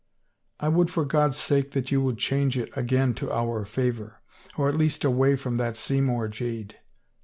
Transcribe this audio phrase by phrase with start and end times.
[0.59, 4.23] "I would for God's sake that you would change it again to our favor.
[4.57, 6.79] Or at least away from that Seymour jade."